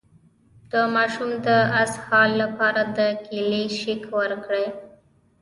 د 0.71 0.73
ماشوم 0.95 1.29
د 1.47 1.49
اسهال 1.83 2.31
لپاره 2.41 2.81
د 2.97 2.99
کیلي 3.25 3.63
شیک 3.79 4.03
ورکړئ 4.19 4.67